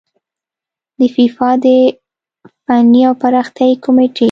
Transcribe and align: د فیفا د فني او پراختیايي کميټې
د 0.97 0.99
فیفا 1.15 1.49
د 1.63 1.65
فني 2.65 3.01
او 3.07 3.13
پراختیايي 3.21 3.75
کميټې 3.83 4.19